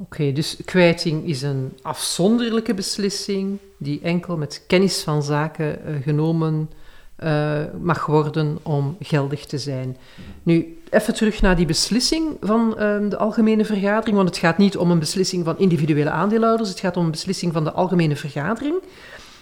Oké, 0.00 0.32
dus 0.32 0.56
kwijting 0.64 1.26
is 1.26 1.42
een 1.42 1.72
afzonderlijke 1.82 2.74
beslissing 2.74 3.58
die 3.78 4.00
enkel 4.02 4.36
met 4.36 4.64
kennis 4.66 5.02
van 5.02 5.22
zaken 5.22 5.78
genomen 6.02 6.70
mag 7.80 8.06
worden 8.06 8.58
om 8.62 8.96
geldig 9.00 9.46
te 9.46 9.58
zijn. 9.58 9.96
Nu, 10.42 10.78
even 10.90 11.14
terug 11.14 11.40
naar 11.40 11.56
die 11.56 11.66
beslissing 11.66 12.36
van 12.40 12.68
uh, 12.70 13.08
de 13.08 13.16
algemene 13.16 13.64
vergadering, 13.64 14.16
want 14.16 14.28
het 14.28 14.38
gaat 14.38 14.58
niet 14.58 14.76
om 14.76 14.90
een 14.90 14.98
beslissing 14.98 15.44
van 15.44 15.58
individuele 15.58 16.10
aandeelhouders, 16.10 16.68
het 16.68 16.80
gaat 16.80 16.96
om 16.96 17.04
een 17.04 17.10
beslissing 17.10 17.52
van 17.52 17.64
de 17.64 17.72
algemene 17.72 18.16
vergadering. 18.16 18.82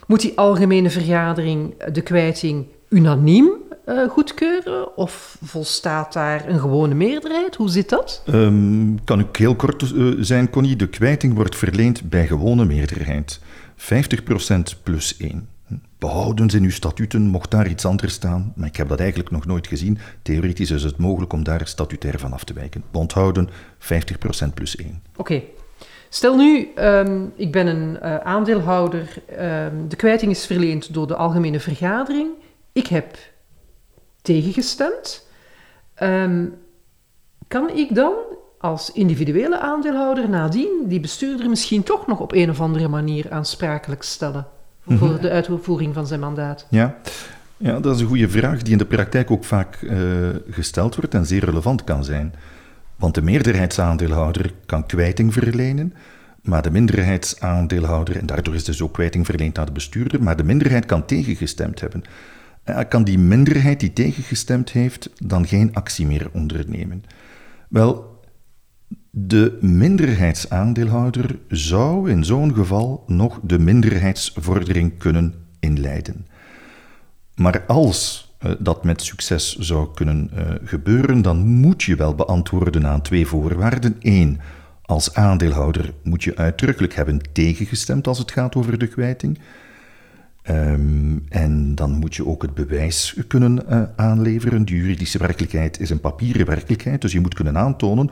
Moet 0.07 0.21
die 0.21 0.39
algemene 0.39 0.91
vergadering 0.91 1.85
de 1.93 2.01
kwijting 2.01 2.67
unaniem 2.89 3.51
uh, 3.89 4.09
goedkeuren? 4.09 4.97
Of 4.97 5.39
volstaat 5.43 6.13
daar 6.13 6.49
een 6.49 6.59
gewone 6.59 6.95
meerderheid? 6.95 7.55
Hoe 7.55 7.69
zit 7.69 7.89
dat? 7.89 8.23
Um, 8.27 9.05
kan 9.05 9.21
ik 9.21 9.37
heel 9.37 9.55
kort 9.55 9.83
uh, 9.83 10.17
zijn, 10.21 10.51
Connie? 10.51 10.77
De 10.77 10.89
kwijting 10.89 11.35
wordt 11.35 11.57
verleend 11.57 12.09
bij 12.09 12.27
gewone 12.27 12.65
meerderheid. 12.65 13.41
50% 13.79 14.83
plus 14.83 15.17
1. 15.17 15.49
Behouden 15.99 16.51
ze 16.51 16.57
in 16.57 16.63
uw 16.63 16.71
statuten, 16.71 17.23
mocht 17.23 17.51
daar 17.51 17.69
iets 17.69 17.85
anders 17.85 18.13
staan, 18.13 18.53
maar 18.57 18.69
ik 18.69 18.77
heb 18.77 18.89
dat 18.89 19.01
eigenlijk 19.01 19.31
nog 19.31 19.47
nooit 19.47 19.67
gezien. 19.67 19.99
Theoretisch 20.23 20.71
is 20.71 20.83
het 20.83 20.97
mogelijk 20.97 21.33
om 21.33 21.45
daar 21.45 21.67
statutair 21.67 22.19
van 22.19 22.33
af 22.33 22.45
te 22.45 22.53
wijken. 22.53 22.83
Onthouden 22.93 23.49
50% 23.49 23.51
plus 24.55 24.77
1. 24.77 25.03
Oké. 25.17 25.21
Okay. 25.21 25.45
Stel 26.09 26.37
nu, 26.37 26.69
um, 26.79 27.33
ik 27.37 27.53
ben 27.53 27.67
een 27.67 27.99
uh, 28.03 28.17
aandeelhouder, 28.17 29.23
um, 29.41 29.89
de 29.89 29.97
kwijting 29.97 30.31
is 30.31 30.47
verleend 30.47 30.95
door 30.95 31.07
de 31.07 31.17
algemene 31.17 31.61
vergadering. 31.61 32.31
Ik 32.73 32.87
heb 32.87 33.17
tegengestemd. 34.23 35.27
Um, 36.03 36.55
kan 37.49 37.71
ik 37.71 37.95
dan 37.95 38.13
als 38.59 38.93
individuele 38.93 39.61
aandeelhouder 39.61 40.29
nadien 40.29 40.85
die 40.87 41.01
bestuurder 41.01 41.49
misschien 41.49 41.83
toch 41.83 42.07
nog 42.07 42.21
op 42.21 42.33
een 42.33 42.51
of 42.51 42.61
andere 42.61 42.89
manier 42.89 43.31
aansprakelijk 43.31 44.03
stellen 44.03 44.47
mm 44.85 44.99
-hmm. 44.99 45.09
voor 45.09 45.21
de 45.21 45.31
uitvoering 45.31 45.95
van 45.95 46.07
zijn 46.07 46.21
mandaat? 46.21 46.67
Ja. 46.71 46.97
ja, 47.57 47.81
dat 47.81 47.95
is 47.95 48.01
een 48.01 48.07
goede 48.07 48.29
vraag 48.29 48.63
die 48.63 48.73
in 48.73 48.79
de 48.79 48.85
praktijk 48.85 49.31
ook 49.31 49.45
vaak 49.45 49.81
uh, 49.81 50.29
gesteld 50.51 50.97
wordt 50.97 51.15
en 51.15 51.27
zeer 51.27 51.45
relevant 51.45 51.85
kan 51.85 52.05
zijn. 52.05 52.35
Want 52.97 53.15
de 53.15 53.23
meerderheidsaandeelhouder 53.23 54.53
kan 54.67 54.87
kwijting 54.87 55.33
verlenen, 55.33 55.95
maar 56.43 56.63
de 56.63 56.71
minderheidsaandeelhouder, 56.71 58.17
en 58.17 58.27
daardoor 58.27 58.55
is 58.55 58.65
dus 58.65 58.83
ook 58.83 58.93
kwijting 58.93 59.27
verleend 59.27 59.59
aan 59.59 59.67
de 59.67 59.73
bestuurder, 59.73 60.23
maar 60.23 60.37
de 60.37 60.45
minderheid 60.45 60.87
kan 60.87 61.07
tegengestemd 61.07 61.81
hebben 61.81 62.05
kan 62.89 63.05
die 63.05 63.19
minderheid 63.19 63.81
die 63.81 63.93
tegengestemd 63.93 64.71
heeft 64.71 65.11
dan 65.27 65.47
geen 65.47 65.75
actie 65.75 66.07
meer 66.07 66.29
ondernemen. 66.33 67.05
Wel, 67.69 68.21
de 69.11 69.59
minderheidsaandeelhouder 69.61 71.39
zou 71.49 72.11
in 72.11 72.25
zo'n 72.25 72.55
geval 72.55 73.05
nog 73.07 73.41
de 73.43 73.59
minderheidsvordering 73.59 74.99
kunnen 74.99 75.35
inleiden. 75.61 76.27
Maar 77.35 77.65
als 77.67 78.26
dat 78.59 78.85
met 78.85 79.03
succes 79.03 79.57
zou 79.57 79.89
kunnen 79.95 80.31
uh, 80.35 80.41
gebeuren, 80.65 81.23
dan 81.23 81.47
moet 81.47 81.83
je 81.83 81.97
wel 81.97 82.15
beantwoorden 82.15 82.87
aan 82.87 83.03
twee 83.03 83.27
voorwaarden. 83.27 83.97
Eén, 84.01 84.41
als 84.83 85.15
aandeelhouder 85.15 85.93
moet 86.03 86.25
je 86.25 86.37
uitdrukkelijk 86.37 86.95
hebben 86.95 87.21
tegengestemd 87.33 88.07
als 88.07 88.19
het 88.19 88.31
gaat 88.31 88.55
over 88.55 88.79
de 88.79 88.87
kwijting. 88.87 89.39
Um, 90.51 91.25
en 91.29 91.75
dan 91.75 91.91
moet 91.91 92.15
je 92.15 92.27
ook 92.27 92.43
het 92.43 92.55
bewijs 92.55 93.17
kunnen 93.29 93.63
uh, 93.71 93.83
aanleveren. 93.97 94.65
De 94.65 94.77
juridische 94.77 95.19
werkelijkheid 95.19 95.81
is 95.81 95.91
een 95.91 96.01
papieren 96.01 96.47
werkelijkheid, 96.47 97.01
dus 97.01 97.13
je 97.13 97.21
moet 97.21 97.35
kunnen 97.35 97.59
aantonen 97.59 98.11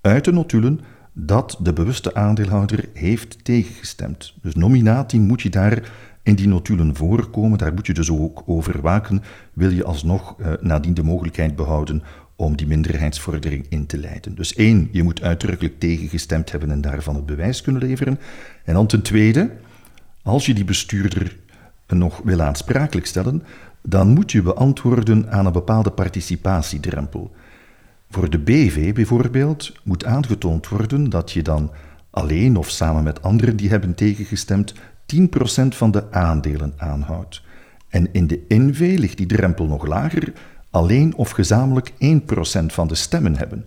uit 0.00 0.24
de 0.24 0.32
notulen 0.32 0.80
dat 1.12 1.58
de 1.60 1.72
bewuste 1.72 2.14
aandeelhouder 2.14 2.88
heeft 2.92 3.44
tegengestemd. 3.44 4.34
Dus 4.42 4.54
nominatie 4.54 5.20
moet 5.20 5.42
je 5.42 5.50
daar 5.50 5.92
En 6.24 6.34
die 6.34 6.48
notulen 6.48 6.96
voorkomen, 6.96 7.58
daar 7.58 7.74
moet 7.74 7.86
je 7.86 7.94
dus 7.94 8.10
ook 8.10 8.42
over 8.46 8.80
waken, 8.80 9.22
wil 9.52 9.70
je 9.70 9.84
alsnog 9.84 10.36
uh, 10.38 10.52
nadien 10.60 10.94
de 10.94 11.02
mogelijkheid 11.02 11.56
behouden 11.56 12.02
om 12.36 12.56
die 12.56 12.66
minderheidsvordering 12.66 13.66
in 13.68 13.86
te 13.86 13.98
leiden. 13.98 14.34
Dus 14.34 14.54
één, 14.54 14.88
je 14.92 15.02
moet 15.02 15.22
uitdrukkelijk 15.22 15.78
tegengestemd 15.78 16.50
hebben 16.50 16.70
en 16.70 16.80
daarvan 16.80 17.14
het 17.14 17.26
bewijs 17.26 17.62
kunnen 17.62 17.82
leveren. 17.82 18.18
En 18.64 18.74
dan 18.74 18.86
ten 18.86 19.02
tweede, 19.02 19.50
als 20.22 20.46
je 20.46 20.54
die 20.54 20.64
bestuurder 20.64 21.36
nog 21.86 22.20
wil 22.24 22.40
aansprakelijk 22.40 23.06
stellen, 23.06 23.42
dan 23.82 24.08
moet 24.08 24.32
je 24.32 24.42
beantwoorden 24.42 25.30
aan 25.32 25.46
een 25.46 25.52
bepaalde 25.52 25.90
participatiedrempel. 25.90 27.34
Voor 28.10 28.30
de 28.30 28.38
BV 28.38 28.94
bijvoorbeeld 28.94 29.72
moet 29.82 30.04
aangetoond 30.04 30.68
worden 30.68 31.10
dat 31.10 31.32
je 31.32 31.42
dan 31.42 31.70
alleen 32.10 32.56
of 32.56 32.70
samen 32.70 33.02
met 33.02 33.22
anderen 33.22 33.56
die 33.56 33.68
hebben 33.68 33.94
tegengestemd 33.94 34.74
10% 35.06 35.68
van 35.68 35.90
de 35.90 36.12
aandelen 36.12 36.72
aanhoudt. 36.76 37.42
En 37.88 38.08
in 38.12 38.26
de 38.26 38.44
NV 38.48 38.96
ligt 38.98 39.16
die 39.16 39.26
drempel 39.26 39.66
nog 39.66 39.86
lager, 39.86 40.32
alleen 40.70 41.14
of 41.14 41.30
gezamenlijk 41.30 41.90
1% 41.90 41.94
van 42.66 42.88
de 42.88 42.94
stemmen 42.94 43.36
hebben. 43.36 43.64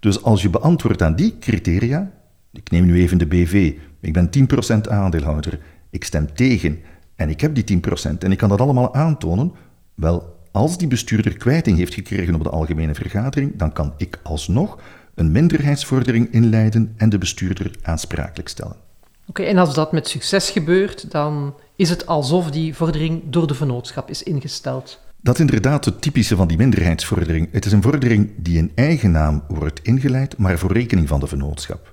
Dus 0.00 0.22
als 0.22 0.42
je 0.42 0.50
beantwoordt 0.50 1.02
aan 1.02 1.16
die 1.16 1.36
criteria, 1.40 2.10
ik 2.52 2.70
neem 2.70 2.86
nu 2.86 3.00
even 3.00 3.18
de 3.18 3.26
BV, 3.26 3.74
ik 4.00 4.12
ben 4.12 4.30
10% 4.76 4.80
aandeelhouder, 4.88 5.60
ik 5.90 6.04
stem 6.04 6.34
tegen 6.34 6.78
en 7.16 7.28
ik 7.28 7.40
heb 7.40 7.54
die 7.54 7.80
10% 8.08 8.18
en 8.18 8.32
ik 8.32 8.38
kan 8.38 8.48
dat 8.48 8.60
allemaal 8.60 8.94
aantonen, 8.94 9.52
wel, 9.94 10.36
als 10.52 10.78
die 10.78 10.88
bestuurder 10.88 11.36
kwijting 11.36 11.76
heeft 11.76 11.94
gekregen 11.94 12.34
op 12.34 12.42
de 12.42 12.50
algemene 12.50 12.94
vergadering, 12.94 13.56
dan 13.56 13.72
kan 13.72 13.94
ik 13.96 14.20
alsnog 14.22 14.80
een 15.14 15.32
minderheidsvordering 15.32 16.32
inleiden 16.32 16.94
en 16.96 17.08
de 17.08 17.18
bestuurder 17.18 17.70
aansprakelijk 17.82 18.48
stellen. 18.48 18.87
Oké, 19.28 19.42
en 19.42 19.58
als 19.58 19.74
dat 19.74 19.92
met 19.92 20.08
succes 20.08 20.50
gebeurt, 20.50 21.10
dan 21.10 21.54
is 21.76 21.90
het 21.90 22.06
alsof 22.06 22.50
die 22.50 22.74
vordering 22.74 23.22
door 23.24 23.46
de 23.46 23.54
vennootschap 23.54 24.10
is 24.10 24.22
ingesteld. 24.22 25.00
Dat 25.20 25.34
is 25.34 25.40
inderdaad 25.40 25.84
het 25.84 26.02
typische 26.02 26.36
van 26.36 26.48
die 26.48 26.56
minderheidsvordering. 26.56 27.48
Het 27.52 27.64
is 27.64 27.72
een 27.72 27.82
vordering 27.82 28.30
die 28.36 28.58
in 28.58 28.72
eigen 28.74 29.10
naam 29.10 29.42
wordt 29.48 29.80
ingeleid, 29.82 30.36
maar 30.36 30.58
voor 30.58 30.72
rekening 30.72 31.08
van 31.08 31.20
de 31.20 31.26
vennootschap. 31.26 31.92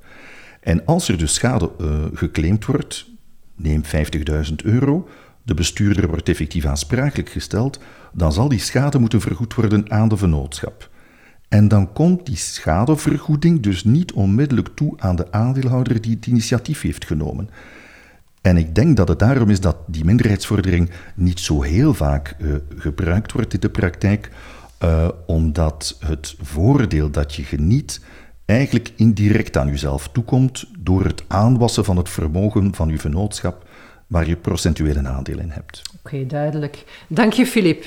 En 0.62 0.86
als 0.86 1.08
er 1.08 1.18
dus 1.18 1.34
schade 1.34 1.72
uh, 1.82 2.06
geclaimd 2.14 2.66
wordt, 2.66 3.06
neem 3.56 3.82
50.000 3.84 4.54
euro, 4.64 5.08
de 5.44 5.54
bestuurder 5.54 6.08
wordt 6.08 6.30
effectief 6.30 6.66
aansprakelijk 6.66 7.30
gesteld, 7.30 7.80
dan 8.14 8.34
zal 8.34 8.50
die 8.50 8.60
schade 8.60 9.00
moeten 9.00 9.22
vergoed 9.22 9.54
worden 9.54 9.92
aan 9.92 10.10
de 10.10 10.18
vennootschap. 10.18 10.90
En 11.56 11.68
dan 11.68 11.94
komt 11.94 12.26
die 12.26 12.36
schadevergoeding 12.36 13.62
dus 13.62 13.84
niet 13.84 14.12
onmiddellijk 14.12 14.70
toe 14.76 14.94
aan 14.98 15.16
de 15.16 15.32
aandeelhouder 15.32 16.02
die 16.02 16.16
het 16.16 16.26
initiatief 16.28 16.82
heeft 16.82 17.06
genomen. 17.06 17.50
En 18.42 18.58
ik 18.58 18.76
denk 18.76 18.98
dat 18.98 19.08
het 19.08 19.20
daarom 19.20 19.50
is 19.50 19.60
dat 19.60 19.78
die 19.88 20.06
minderheidsvordering 20.06 20.90
niet 21.16 21.40
zo 21.40 21.62
heel 21.62 21.94
vaak 21.94 22.36
uh, 22.38 22.56
gebruikt 22.76 23.32
wordt 23.32 23.54
in 23.54 23.60
de 23.60 23.70
praktijk, 23.70 24.32
uh, 24.84 25.08
omdat 25.26 25.98
het 26.00 26.36
voordeel 26.42 27.12
dat 27.12 27.36
je 27.36 27.44
geniet 27.44 28.02
eigenlijk 28.46 28.92
indirect 28.96 29.58
aan 29.58 29.68
jezelf 29.68 30.10
toekomt 30.10 30.66
door 30.80 31.06
het 31.06 31.24
aanwassen 31.28 31.86
van 31.86 31.98
het 31.98 32.10
vermogen 32.10 32.76
van 32.76 32.90
je 32.90 33.00
vennootschap 33.00 33.68
waar 34.08 34.28
je 34.28 34.36
procentuele 34.36 35.08
aandeel 35.08 35.40
in 35.40 35.50
hebt. 35.50 35.82
Oké, 36.04 36.26
duidelijk. 36.26 37.04
Dank 37.08 37.34
je, 37.34 37.46
Filip. 37.46 37.86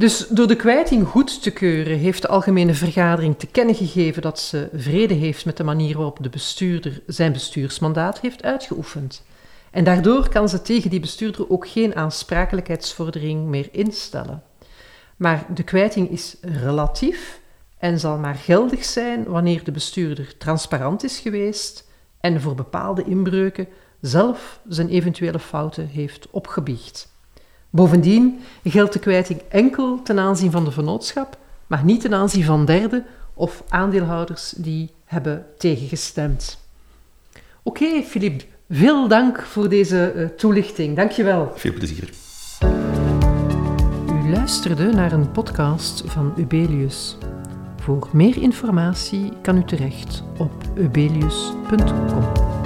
Dus 0.00 0.26
door 0.28 0.46
de 0.46 0.56
kwijting 0.56 1.06
goed 1.06 1.42
te 1.42 1.50
keuren 1.50 1.98
heeft 1.98 2.22
de 2.22 2.28
Algemene 2.28 2.74
Vergadering 2.74 3.38
te 3.38 3.46
kennen 3.46 3.74
gegeven 3.74 4.22
dat 4.22 4.40
ze 4.40 4.68
vrede 4.74 5.14
heeft 5.14 5.44
met 5.44 5.56
de 5.56 5.64
manier 5.64 5.96
waarop 5.96 6.18
de 6.22 6.28
bestuurder 6.28 7.02
zijn 7.06 7.32
bestuursmandaat 7.32 8.20
heeft 8.20 8.42
uitgeoefend. 8.42 9.24
En 9.70 9.84
daardoor 9.84 10.28
kan 10.28 10.48
ze 10.48 10.62
tegen 10.62 10.90
die 10.90 11.00
bestuurder 11.00 11.50
ook 11.50 11.68
geen 11.68 11.94
aansprakelijkheidsvordering 11.96 13.46
meer 13.46 13.68
instellen. 13.72 14.42
Maar 15.16 15.46
de 15.54 15.62
kwijting 15.62 16.10
is 16.10 16.36
relatief 16.40 17.40
en 17.78 18.00
zal 18.00 18.18
maar 18.18 18.34
geldig 18.34 18.84
zijn 18.84 19.24
wanneer 19.24 19.64
de 19.64 19.72
bestuurder 19.72 20.36
transparant 20.38 21.04
is 21.04 21.18
geweest 21.18 21.88
en 22.20 22.40
voor 22.40 22.54
bepaalde 22.54 23.04
inbreuken 23.04 23.68
zelf 24.00 24.60
zijn 24.68 24.88
eventuele 24.88 25.38
fouten 25.38 25.86
heeft 25.86 26.30
opgebiecht. 26.30 27.09
Bovendien 27.70 28.40
geldt 28.64 28.92
de 28.92 28.98
kwijting 28.98 29.40
enkel 29.48 30.02
ten 30.02 30.18
aanzien 30.18 30.50
van 30.50 30.64
de 30.64 30.70
vennootschap, 30.70 31.38
maar 31.66 31.84
niet 31.84 32.00
ten 32.00 32.14
aanzien 32.14 32.44
van 32.44 32.64
derden 32.64 33.04
of 33.34 33.62
aandeelhouders 33.68 34.54
die 34.56 34.90
hebben 35.04 35.46
tegengestemd. 35.58 36.58
Oké, 37.62 37.84
okay, 37.84 38.02
Filip, 38.02 38.42
veel 38.70 39.08
dank 39.08 39.42
voor 39.42 39.68
deze 39.68 40.12
uh, 40.16 40.26
toelichting. 40.26 40.96
Dankjewel. 40.96 41.52
Veel 41.54 41.72
plezier. 41.72 42.10
U 44.08 44.30
luisterde 44.30 44.92
naar 44.92 45.12
een 45.12 45.30
podcast 45.30 46.02
van 46.06 46.32
Ubelius. 46.36 47.16
Voor 47.76 48.08
meer 48.12 48.42
informatie 48.42 49.32
kan 49.42 49.56
u 49.56 49.64
terecht 49.64 50.22
op 50.38 50.52
ubelius.com. 50.74 52.59